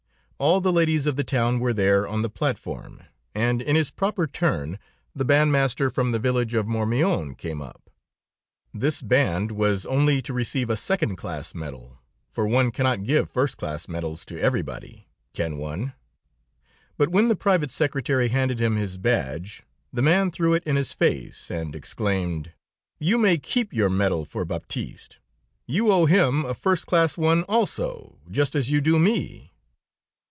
All 0.41 0.59
the 0.59 0.73
ladies 0.73 1.05
of 1.05 1.17
the 1.17 1.23
town 1.23 1.59
were 1.59 1.71
there 1.71 2.07
on 2.07 2.23
the 2.23 2.27
platform, 2.29 3.03
and, 3.35 3.61
in 3.61 3.75
his 3.75 3.91
proper 3.91 4.25
turn, 4.25 4.79
the 5.13 5.23
bandmaster 5.23 5.91
from 5.93 6.11
the 6.13 6.17
village 6.17 6.55
of 6.55 6.65
Mourmillon 6.65 7.35
came 7.35 7.61
up. 7.61 7.91
This 8.73 9.03
band 9.03 9.51
was 9.51 9.85
only 9.85 10.19
to 10.23 10.33
receive 10.33 10.71
a 10.71 10.75
second 10.75 11.17
class 11.17 11.53
medal, 11.53 11.99
for 12.31 12.47
one 12.47 12.71
cannot 12.71 13.03
give 13.03 13.29
first 13.29 13.55
class 13.57 13.87
medals 13.87 14.25
to 14.25 14.39
everybody, 14.39 15.07
can 15.35 15.57
one? 15.57 15.93
But 16.97 17.09
when 17.09 17.27
the 17.27 17.35
private 17.35 17.69
secretary 17.69 18.29
handed 18.29 18.59
him 18.59 18.77
his 18.77 18.97
badge, 18.97 19.61
the 19.93 20.01
man 20.01 20.31
threw 20.31 20.55
it 20.55 20.63
in 20.63 20.75
his 20.75 20.91
face 20.91 21.51
and 21.51 21.75
exclaimed: 21.75 22.51
"'You 22.97 23.19
may 23.19 23.37
keep 23.37 23.73
your 23.73 23.91
medal 23.91 24.25
for 24.25 24.43
Baptiste. 24.43 25.19
You 25.67 25.91
owe 25.91 26.07
him 26.07 26.45
a 26.45 26.55
first 26.55 26.87
class 26.87 27.15
one, 27.15 27.43
also, 27.43 28.17
just 28.31 28.55
as 28.55 28.71
you 28.71 28.81
do 28.81 28.97
me.' 28.97 29.49